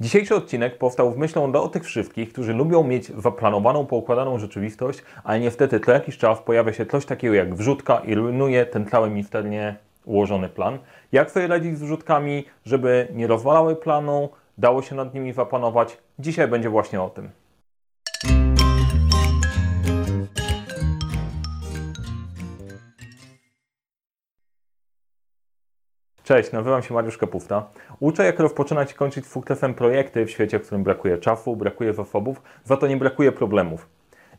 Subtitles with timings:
[0.00, 5.40] Dzisiejszy odcinek powstał w myślą do tych wszystkich, którzy lubią mieć zaplanowaną, poukładaną rzeczywistość, ale
[5.40, 9.76] niestety co jakiś czas pojawia się coś takiego jak wrzutka i rujnuje ten cały misternie
[10.04, 10.78] ułożony plan.
[11.12, 15.98] Jak sobie radzić z wrzutkami, żeby nie rozwalały planu, dało się nad nimi zapanować?
[16.18, 17.30] Dzisiaj będzie właśnie o tym.
[26.28, 27.66] Cześć, nazywam się Mariusz Kapufta.
[28.00, 29.42] Uczę, jak rozpoczynać i kończyć full
[29.76, 33.88] projekty w świecie, w którym brakuje czasu, brakuje zasobów, za to nie brakuje problemów.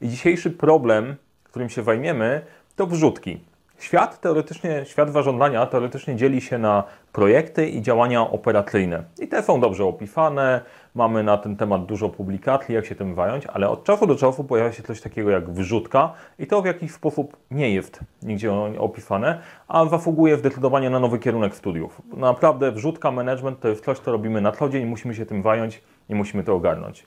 [0.01, 2.41] I dzisiejszy problem, którym się zajmiemy,
[2.75, 3.39] to wrzutki.
[3.79, 9.03] Świat teoretycznie, świat zarządzania teoretycznie dzieli się na projekty i działania operacyjne.
[9.19, 10.61] I te są dobrze opisane,
[10.95, 14.43] mamy na ten temat dużo publikacji, jak się tym zająć, ale od czasu do czasu
[14.43, 19.41] pojawia się coś takiego jak wrzutka i to w jakiś sposób nie jest nigdzie opisane,
[19.67, 22.01] a zasługuje zdecydowanie na nowy kierunek studiów.
[22.13, 25.81] Naprawdę wrzutka, management to jest coś, co robimy na co dzień, musimy się tym zająć
[26.09, 27.05] i musimy to ogarnąć.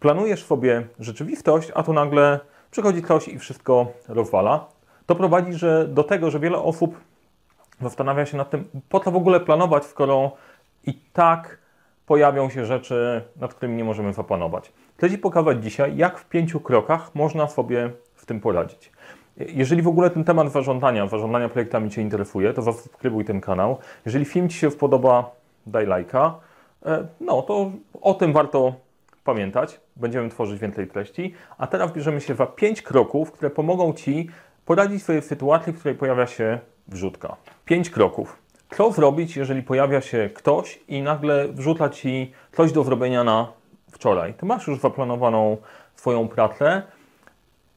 [0.00, 2.40] Planujesz sobie rzeczywistość, a tu nagle
[2.70, 4.75] przychodzi coś i wszystko rozwala.
[5.06, 7.00] To prowadzi że do tego, że wiele osób
[7.80, 10.32] zastanawia się nad tym, po co w ogóle planować, skoro
[10.86, 11.58] i tak
[12.06, 14.72] pojawią się rzeczy, nad którymi nie możemy zapanować.
[14.96, 18.92] Chcę Ci pokazać dzisiaj, jak w pięciu krokach można sobie w tym poradzić.
[19.36, 23.78] Jeżeli w ogóle ten temat zarządzania, zarządzania projektami Cię interesuje, to zasubskrybuj ten kanał.
[24.06, 25.30] Jeżeli film Ci się podoba,
[25.66, 26.34] daj lajka.
[26.86, 27.70] E, no to
[28.02, 28.74] o tym warto
[29.24, 29.80] pamiętać.
[29.96, 31.34] Będziemy tworzyć więcej treści.
[31.58, 34.28] A teraz bierzemy się za pięć kroków, które pomogą Ci
[34.66, 37.36] poradzić sobie w sytuacji, w której pojawia się wrzutka.
[37.64, 38.38] Pięć kroków.
[38.76, 43.52] Co zrobić, jeżeli pojawia się ktoś i nagle wrzuca Ci coś do zrobienia na
[43.90, 44.34] wczoraj?
[44.34, 45.56] Ty masz już zaplanowaną
[45.96, 46.82] swoją pracę.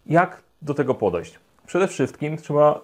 [0.05, 1.39] Jak do tego podejść?
[1.67, 2.81] Przede wszystkim trzeba.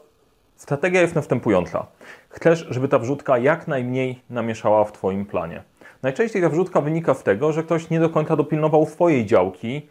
[0.56, 1.86] Strategia jest następująca.
[2.30, 5.64] Chcesz, żeby ta wrzutka jak najmniej namieszała w Twoim planie.
[6.02, 9.88] Najczęściej ta wrzutka wynika z tego, że ktoś nie do końca dopilnował swojej działki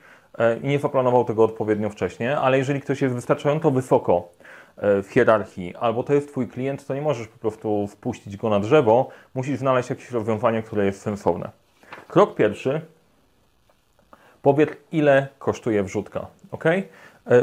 [0.63, 4.29] i nie zaplanował tego odpowiednio wcześnie, ale jeżeli ktoś jest wystarczająco wysoko
[4.77, 8.49] E, w hierarchii, albo to jest Twój klient, to nie możesz po prostu wpuścić go
[8.49, 11.51] na drzewo, musisz znaleźć jakieś rozwiązanie, które jest sensowne.
[12.09, 12.81] Krok pierwszy.
[14.43, 16.27] Powiedz, ile kosztuje wrzutka.
[16.51, 16.65] ok?
[16.65, 16.83] E,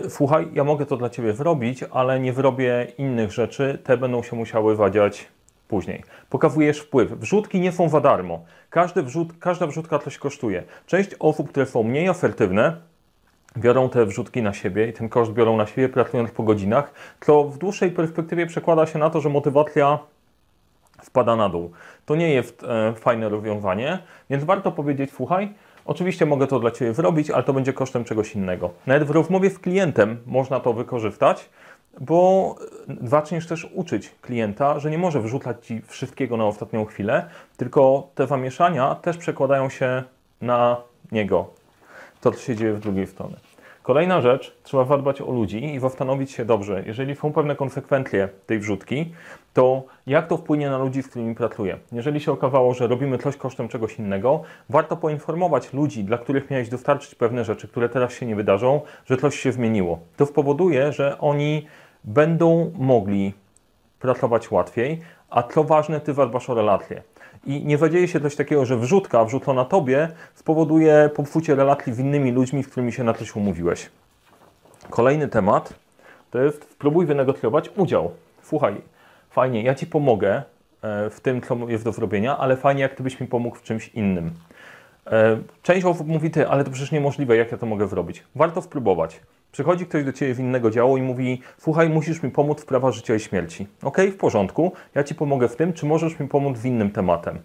[0.09, 4.35] słuchaj, ja mogę to dla Ciebie zrobić, ale nie wyrobię innych rzeczy, te będą się
[4.35, 5.27] musiały wadziać
[5.71, 6.03] później.
[6.29, 7.11] Pokazujesz wpływ.
[7.19, 8.45] Wrzutki nie są za darmo.
[8.69, 10.63] Każdy wrzut, każda wrzutka coś kosztuje.
[10.87, 12.77] Część osób, które są mniej asertywne,
[13.57, 17.43] biorą te wrzutki na siebie i ten koszt biorą na siebie pracując po godzinach, co
[17.43, 19.99] w dłuższej perspektywie przekłada się na to, że motywacja
[21.01, 21.71] spada na dół.
[22.05, 23.99] To nie jest e, fajne rozwiązanie,
[24.29, 25.53] więc warto powiedzieć, słuchaj,
[25.85, 28.69] oczywiście mogę to dla Ciebie zrobić, ale to będzie kosztem czegoś innego.
[28.87, 31.49] Nawet w rozmowie z klientem można to wykorzystać,
[31.99, 32.55] bo
[33.03, 38.27] zaczniesz też uczyć klienta, że nie może wrzucać Ci wszystkiego na ostatnią chwilę, tylko te
[38.27, 40.03] zamieszania też przekładają się
[40.41, 40.77] na
[41.11, 41.49] niego,
[42.21, 43.35] to, co się dzieje w drugiej stronie.
[43.83, 48.59] Kolejna rzecz, trzeba zadbać o ludzi i zastanowić się dobrze, jeżeli są pewne konsekwencje tej
[48.59, 49.13] wrzutki,
[49.53, 51.77] to jak to wpłynie na ludzi, z którymi pracuję.
[51.91, 56.69] Jeżeli się okazało, że robimy coś kosztem czegoś innego, warto poinformować ludzi, dla których miałeś
[56.69, 59.99] dostarczyć pewne rzeczy, które teraz się nie wydarzą, że coś się zmieniło.
[60.17, 61.67] To spowoduje, że oni
[62.03, 63.33] będą mogli
[63.99, 67.03] pracować łatwiej, a co ważne, ty zadbasz o relacje.
[67.45, 72.31] I nie zadzieje się coś takiego, że wrzutka wrzucona tobie spowoduje popsucie relacji z innymi
[72.31, 73.89] ludźmi, z którymi się na coś umówiłeś.
[74.89, 75.73] Kolejny temat
[76.31, 78.11] to jest spróbuj wynegocjować udział.
[78.43, 78.81] Słuchaj,
[79.29, 80.43] fajnie, ja ci pomogę
[80.81, 83.63] e, w tym, co jest do zrobienia, ale fajnie, jak ty byś mi pomógł w
[83.63, 84.31] czymś innym.
[85.07, 88.23] E, część osób mówi, ty, ale to przecież niemożliwe, jak ja to mogę zrobić.
[88.35, 89.21] Warto spróbować.
[89.51, 92.93] Przychodzi ktoś do Ciebie z innego działu i mówi: Słuchaj, musisz mi pomóc w sprawach
[92.93, 93.67] życia i śmierci.
[93.83, 97.39] Ok, w porządku, ja Ci pomogę w tym, czy możesz mi pomóc z innym tematem.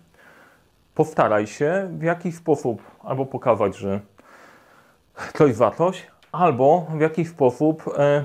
[0.95, 4.01] Postaraj się w jakiś sposób albo pokazać, że
[5.35, 8.25] coś za coś, albo w jakiś sposób e,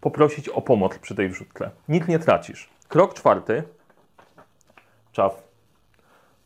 [0.00, 1.70] poprosić o pomoc przy tej wrzutce.
[1.88, 2.68] Nic nie tracisz.
[2.88, 3.62] Krok czwarty.
[5.12, 5.32] Czas.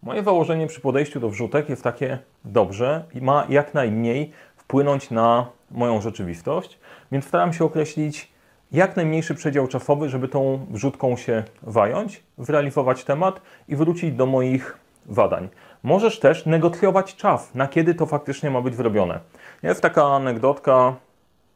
[0.03, 5.47] Moje założenie przy podejściu do wrzutek jest takie dobrze i ma jak najmniej wpłynąć na
[5.73, 6.79] moją rzeczywistość,
[7.13, 8.33] więc staram się określić
[8.73, 14.79] jak najmniejszy przedział czasowy, żeby tą wrzutką się zająć, zrealizować temat i wrócić do moich
[15.09, 15.49] zadań.
[15.83, 19.21] Możesz też negocjować czas, na kiedy to faktycznie ma być zrobione.
[19.63, 20.95] Jest taka anegdotka,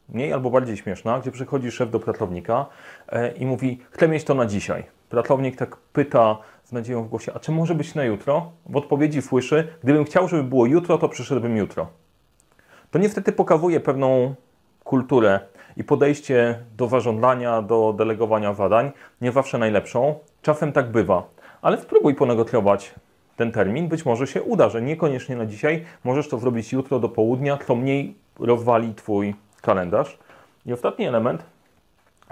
[0.08, 2.66] mniej albo bardziej śmieszna, gdzie przychodzi szef do pracownika
[3.08, 4.84] e, i mówi: Chcę mieć to na dzisiaj.
[5.08, 8.52] Pracownik tak pyta z nadzieją w głosie: A czy może być na jutro?
[8.66, 11.86] W odpowiedzi słyszy: Gdybym chciał, żeby było jutro, to przyszedłbym jutro
[12.90, 14.34] to niestety pokazuje pewną
[14.84, 15.40] kulturę
[15.76, 20.14] i podejście do zarządzania, do delegowania zadań, nie zawsze najlepszą.
[20.42, 21.22] Czasem tak bywa,
[21.62, 22.94] ale spróbuj ponegocjować
[23.36, 27.08] ten termin, być może się uda, że niekoniecznie na dzisiaj, możesz to zrobić jutro do
[27.08, 30.18] południa, to mniej rozwali Twój kalendarz.
[30.66, 31.42] I ostatni element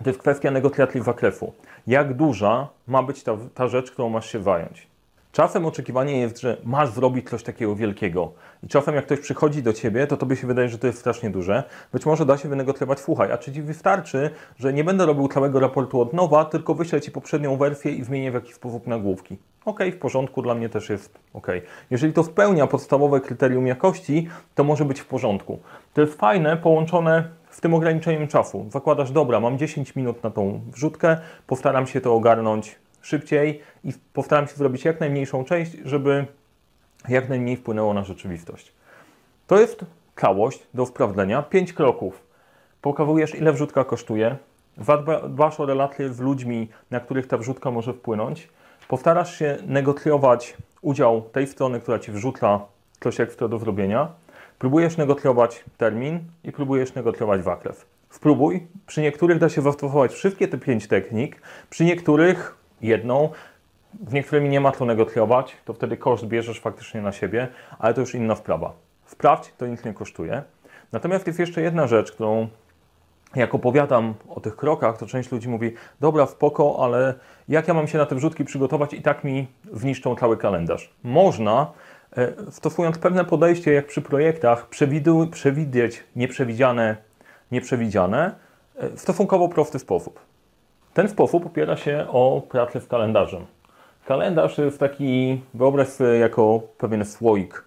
[0.03, 1.53] to jest kwestia negocjacji zakresu.
[1.87, 4.87] Jak duża ma być ta, ta rzecz, którą masz się zająć?
[5.35, 8.33] Czasem oczekiwanie jest, że masz zrobić coś takiego wielkiego.
[8.63, 11.31] I czasem jak ktoś przychodzi do ciebie, to tobie się wydaje, że to jest strasznie
[11.31, 11.65] duże.
[11.93, 15.61] Być może da się wynegocjować, słuchaj, a czy ci wystarczy, że nie będę robił całego
[15.61, 19.37] raportu od nowa, tylko wyślę ci poprzednią wersję i zmienię w jakiś sposób nagłówki.
[19.65, 21.47] Ok, w porządku, dla mnie też jest ok.
[21.91, 25.59] Jeżeli to spełnia podstawowe kryterium jakości, to może być w porządku.
[25.95, 28.67] To jest fajne, połączone w tym ograniczeniem czasu.
[28.71, 31.17] Zakładasz, dobra, mam 10 minut na tą wrzutkę,
[31.47, 36.27] postaram się to ogarnąć szybciej i postaram się zrobić jak najmniejszą część, żeby
[37.09, 38.73] jak najmniej wpłynęło na rzeczywistość.
[39.47, 39.85] To jest
[40.17, 41.43] całość do sprawdzenia.
[41.43, 42.23] Pięć kroków.
[42.83, 44.37] Pokazujesz, ile wrzutka kosztuje,
[45.29, 48.49] dbasz o relacje z ludźmi, na których ta wrzutka może wpłynąć,
[48.89, 52.61] postarasz się negocjować udział tej strony, która Ci wrzuca
[53.01, 54.09] coś ekstra do zrobienia,
[54.59, 57.87] próbujesz negocjować termin i próbujesz negocjować zakres.
[58.11, 58.67] Spróbuj.
[58.87, 63.29] Przy niektórych da się zastosować wszystkie te pięć technik, przy niektórych jedną.
[64.09, 67.49] Z niektórymi nie ma co negocjować, to wtedy koszt bierzesz faktycznie na siebie,
[67.79, 68.73] ale to już inna sprawa.
[69.07, 70.43] Sprawdź, to nic nie kosztuje.
[70.93, 72.49] Natomiast jest jeszcze jedna rzecz, którą
[73.37, 77.15] jak opowiadam o tych krokach, to część ludzi mówi, dobra, spoko, ale
[77.49, 80.93] jak ja mam się na te wrzutki przygotować i tak mi zniszczą cały kalendarz.
[81.03, 81.73] Można,
[82.17, 84.69] e, stosując pewne podejście, jak przy projektach,
[85.31, 86.97] przewidzieć nieprzewidziane,
[87.53, 88.35] nieprzewidziane
[88.77, 90.21] e, w stosunkowo prosty sposób.
[90.95, 93.47] Ten sposób opiera się o pracę z kalendarzem.
[94.07, 97.65] Kalendarz jest taki, wyobraź sobie jako pewien słoik,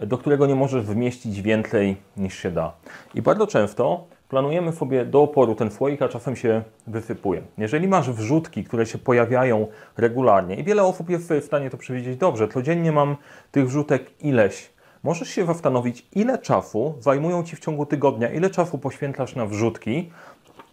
[0.00, 2.72] do którego nie możesz wmieścić więcej niż się da.
[3.14, 7.42] I bardzo często planujemy sobie do oporu ten słoik, a czasem się wysypuje.
[7.58, 9.66] Jeżeli masz wrzutki, które się pojawiają
[9.96, 13.16] regularnie i wiele osób jest w stanie to przewidzieć dobrze, codziennie mam
[13.52, 14.70] tych wrzutek ileś,
[15.02, 20.10] możesz się zastanowić, ile czasu zajmują Ci w ciągu tygodnia, ile czasu poświęcasz na wrzutki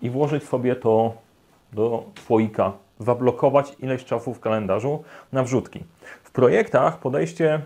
[0.01, 1.26] i włożyć sobie to
[1.73, 5.83] do słoika, zablokować ileś czasu w kalendarzu na wrzutki.
[6.23, 7.61] W projektach podejście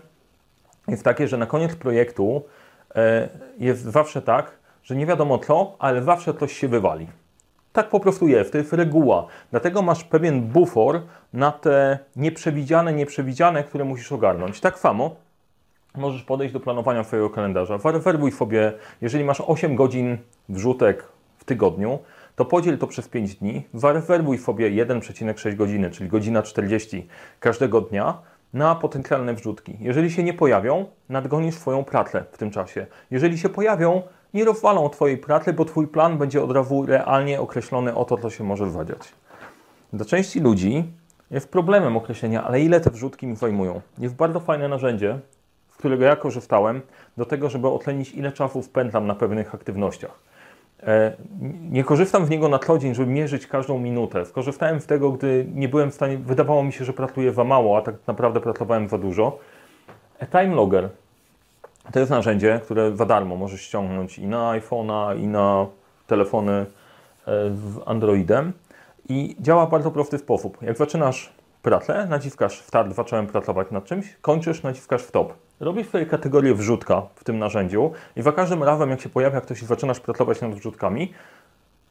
[0.88, 2.42] jest takie, że na koniec projektu
[2.94, 3.28] e,
[3.58, 4.52] jest zawsze tak,
[4.82, 7.06] że nie wiadomo co, ale zawsze coś się wywali.
[7.72, 9.26] Tak po prostu jest, to jest reguła.
[9.50, 11.00] Dlatego masz pewien bufor
[11.32, 14.60] na te nieprzewidziane, nieprzewidziane, które musisz ogarnąć.
[14.60, 15.16] Tak samo
[15.94, 17.78] możesz podejść do planowania swojego kalendarza.
[17.78, 20.18] Werbuj sobie, jeżeli masz 8 godzin
[20.48, 21.04] wrzutek
[21.38, 21.98] w tygodniu,
[22.36, 27.08] to podziel to przez 5 dni, zarezerwuj sobie 1,6 godziny, czyli godzina 40
[27.40, 28.18] każdego dnia
[28.52, 29.76] na potencjalne wrzutki.
[29.80, 32.86] Jeżeli się nie pojawią, nadgonisz swoją pracę w tym czasie.
[33.10, 34.02] Jeżeli się pojawią,
[34.34, 38.30] nie rozwalą Twojej pracy, bo Twój plan będzie od razu realnie określony o to, co
[38.30, 38.98] się może zadziać.
[39.92, 40.84] Dla części ludzi
[41.30, 43.80] jest problemem określenia, ale ile te wrzutki mi zajmują.
[43.98, 45.18] Jest bardzo fajne narzędzie,
[45.70, 46.80] z którego ja korzystałem,
[47.16, 50.18] do tego, żeby ocenić, ile czasu spędzam na pewnych aktywnościach.
[50.86, 51.12] E,
[51.70, 54.26] nie korzystam z niego na co dzień, żeby mierzyć każdą minutę.
[54.26, 57.78] Skorzystałem z tego, gdy nie byłem w stanie, wydawało mi się, że pracuję za mało,
[57.78, 59.38] a tak naprawdę pracowałem za dużo.
[60.18, 60.88] E, Time Logger
[61.92, 65.66] to jest narzędzie, które za darmo możesz ściągnąć i na iPhone'a, i na
[66.06, 66.66] telefony e,
[67.50, 68.52] z Androidem
[69.08, 70.62] i działa w bardzo prosty sposób.
[70.62, 71.32] Jak zaczynasz
[71.62, 75.34] pracę, naciskasz start, zacząłem pracować nad czymś, kończysz, naciskasz stop.
[75.62, 79.62] Robisz sobie kategorię wrzutka w tym narzędziu i za każdym razem, jak się pojawia ktoś
[79.62, 81.12] i zaczynasz pracować nad wrzutkami,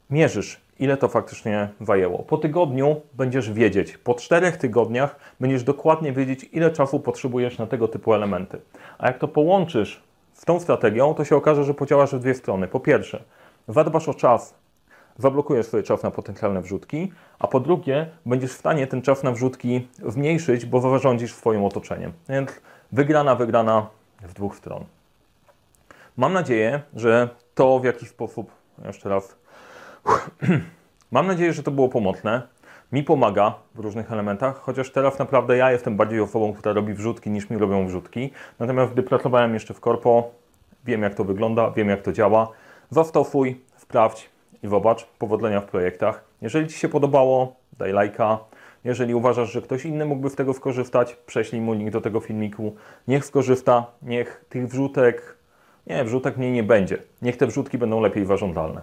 [0.09, 2.19] mierzysz, ile to faktycznie zajęło.
[2.19, 7.87] Po tygodniu będziesz wiedzieć, po czterech tygodniach będziesz dokładnie wiedzieć, ile czasu potrzebujesz na tego
[7.87, 8.61] typu elementy.
[8.97, 10.03] A jak to połączysz
[10.33, 12.67] z tą strategią, to się okaże, że podziałasz w dwie strony.
[12.67, 13.23] Po pierwsze,
[13.67, 14.53] zadbasz o czas,
[15.17, 19.31] zablokujesz sobie czas na potencjalne wrzutki, a po drugie, będziesz w stanie ten czas na
[19.31, 22.11] wrzutki zmniejszyć, bo zarządzisz swoim otoczeniem.
[22.29, 22.51] Więc
[22.91, 23.87] wygrana, wygrana
[24.29, 24.85] z dwóch stron.
[26.17, 28.51] Mam nadzieję, że to w jakiś sposób,
[28.85, 29.35] jeszcze raz,
[31.11, 32.41] mam nadzieję, że to było pomocne.
[32.91, 37.29] Mi pomaga w różnych elementach, chociaż teraz naprawdę ja jestem bardziej osobą, która robi wrzutki
[37.29, 38.31] niż mi robią wrzutki.
[38.59, 40.31] Natomiast gdy pracowałem jeszcze w korpo,
[40.85, 42.47] wiem jak to wygląda, wiem jak to działa.
[42.89, 44.29] Zastosuj, sprawdź
[44.63, 45.05] i zobacz.
[45.19, 46.23] Powodzenia w projektach.
[46.41, 48.39] Jeżeli Ci się podobało, daj lajka.
[48.83, 52.75] Jeżeli uważasz, że ktoś inny mógłby z tego skorzystać, prześlij mu link do tego filmiku.
[53.07, 55.37] Niech skorzysta, niech tych wrzutek,
[55.87, 56.97] nie, wrzutek mniej nie będzie.
[57.21, 58.81] Niech te wrzutki będą lepiej zarządzalne.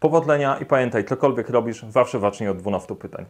[0.00, 3.24] Powodzenia i pamiętaj, cokolwiek robisz, zawsze zacznij od 12 pytań.